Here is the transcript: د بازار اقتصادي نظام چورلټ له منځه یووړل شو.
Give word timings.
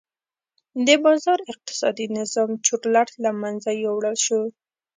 د 0.85 0.87
بازار 1.03 1.39
اقتصادي 1.51 2.05
نظام 2.19 2.49
چورلټ 2.65 3.09
له 3.23 3.31
منځه 3.41 3.69
یووړل 3.85 4.15
شو. 4.25 4.41